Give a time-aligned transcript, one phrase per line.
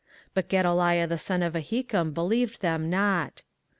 [0.33, 3.43] But Gedaliah the son of Ahikam believed them not.